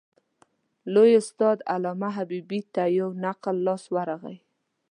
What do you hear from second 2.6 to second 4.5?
ته یو نقل لاس ورغلی.